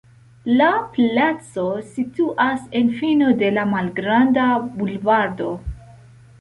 La 0.61 0.69
placo 0.95 1.65
situas 1.97 2.65
en 2.81 2.91
fino 3.03 3.29
de 3.45 3.53
la 3.61 3.69
malgranda 3.77 4.51
bulvardo. 4.83 5.55